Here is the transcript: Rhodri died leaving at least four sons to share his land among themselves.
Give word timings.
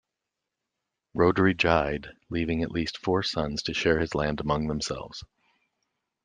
Rhodri 1.15 1.55
died 1.55 2.07
leaving 2.31 2.63
at 2.63 2.71
least 2.71 2.97
four 2.97 3.21
sons 3.21 3.61
to 3.61 3.75
share 3.75 3.99
his 3.99 4.15
land 4.15 4.39
among 4.41 4.65
themselves. 4.65 5.23